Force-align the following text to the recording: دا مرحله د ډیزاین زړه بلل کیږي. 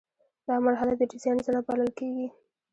دا 0.47 0.55
مرحله 0.65 0.93
د 0.97 1.01
ډیزاین 1.11 1.37
زړه 1.47 1.59
بلل 1.67 1.89
کیږي. 1.99 2.27